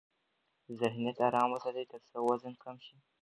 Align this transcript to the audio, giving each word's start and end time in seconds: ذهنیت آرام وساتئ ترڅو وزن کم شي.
ذهنیت 0.79 1.17
آرام 1.27 1.47
وساتئ 1.51 1.85
ترڅو 1.91 2.17
وزن 2.29 2.53
کم 2.63 2.75
شي. 2.85 2.95